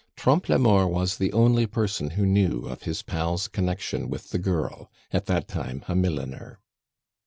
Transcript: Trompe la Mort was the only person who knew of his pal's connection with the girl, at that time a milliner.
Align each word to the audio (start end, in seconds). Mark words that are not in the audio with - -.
Trompe 0.15 0.49
la 0.51 0.57
Mort 0.57 0.89
was 0.89 1.17
the 1.17 1.31
only 1.31 1.67
person 1.67 2.09
who 2.09 2.25
knew 2.25 2.61
of 2.65 2.81
his 2.81 3.03
pal's 3.03 3.47
connection 3.47 4.09
with 4.09 4.31
the 4.31 4.39
girl, 4.39 4.89
at 5.11 5.27
that 5.27 5.47
time 5.47 5.85
a 5.87 5.93
milliner. 5.95 6.57